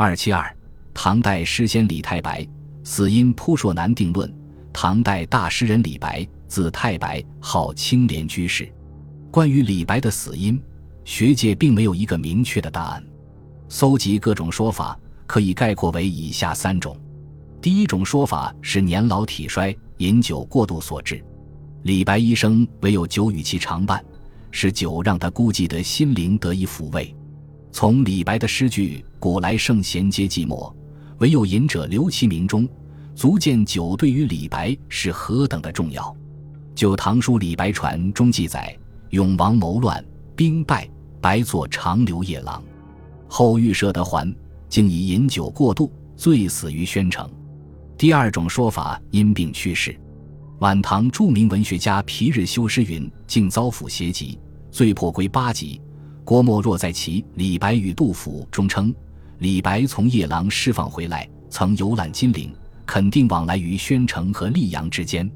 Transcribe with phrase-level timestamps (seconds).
[0.00, 0.56] 二七二，
[0.94, 2.46] 唐代诗仙李太白
[2.84, 4.32] 死因扑朔难定论。
[4.72, 8.72] 唐代大诗人李白，字太白，号青莲居士。
[9.28, 10.62] 关于李白的死因，
[11.04, 13.04] 学界并没有一个明确的答案。
[13.68, 16.96] 搜集各种说法，可以概括为以下三种：
[17.60, 21.20] 第一种说法是年老体衰、饮酒过度所致。
[21.82, 24.00] 李白一生唯有酒与其常伴，
[24.52, 27.12] 是酒让他孤寂的心灵得以抚慰。
[27.70, 30.72] 从李白的诗句“古来圣贤皆寂寞，
[31.18, 32.68] 唯有饮者留其名”中。
[33.14, 36.16] 足见酒对于李白是何等的重要。
[36.72, 38.76] 就《唐书·李白传》中记载
[39.10, 40.04] ：“永王谋乱，
[40.36, 40.88] 兵败，
[41.20, 42.62] 白作长留夜郎。
[43.26, 44.32] 后遇舍得还，
[44.68, 47.28] 竟以饮酒过度，醉死于宣城。”
[47.98, 49.98] 第二种说法因病去世。
[50.60, 54.38] 晚唐著名文学家皮日休诗云：“竟遭府邪疾，
[54.70, 55.80] 醉破归八级。”
[56.28, 58.94] 郭沫若在其《李白与杜甫》中称
[59.40, 62.54] ：“李白从夜郎释放回来，曾游览金陵。”
[62.84, 65.30] 肯定往来于宣城和溧阳之间。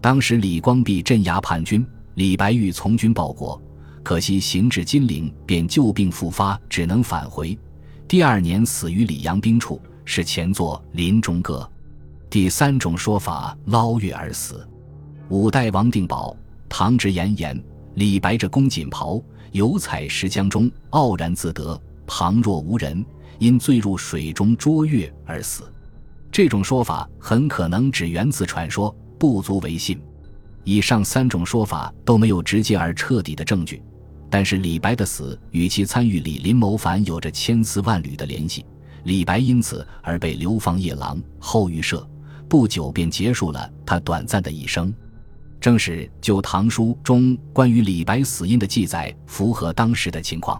[0.00, 3.60] 当时李光弼镇压叛军，李白欲从军报国，
[4.04, 7.58] 可惜行至金陵便旧病复发，只能返回。
[8.06, 11.68] 第二年死于溧阳兵处，是前作《临终歌》。
[12.30, 14.64] 第三种说法，捞月而死。
[15.30, 16.36] 五代王定保、
[16.68, 17.60] 唐直言言，
[17.98, 23.04] 李白着公锦袍，游采石江中，傲然自得，旁若无人，
[23.40, 25.64] 因坠入水中捉月而死。
[26.30, 30.00] 这种说法很可能只源自传说，不足为信。
[30.62, 33.82] 以上三种说法都没有直接而彻底的证据，
[34.30, 38.64] 但是李白的死与其参与李林谋反有着千丝万缕的联系。
[39.02, 42.06] 李白因此而被流放夜郎，后遇赦，
[42.48, 44.94] 不久便结束了他短暂的一生。
[45.68, 50.58] 正是《旧唐书》中关于李白死因的记载符合当时的情况。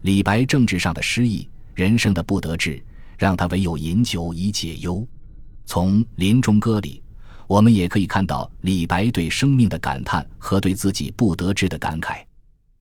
[0.00, 2.82] 李白政治上的失意，人生的不得志。
[3.18, 5.06] 让他唯有饮酒以解忧。
[5.66, 7.02] 从《临终歌》里，
[7.46, 12.24] 我们也可以看到李白对生命的感叹和对自己不得志的感慨。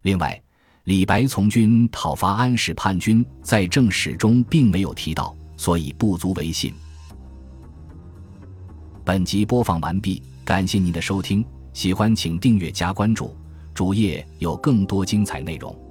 [0.04, 0.42] 另外，
[0.86, 6.74] 李白从军讨伐安史叛军，在正史中并没有提到，所以不足为信。
[9.04, 11.44] 本集播放完毕，感谢您的收听，
[11.78, 13.38] 喜欢请订阅加关注，
[13.76, 15.87] 主页有更多精彩内容。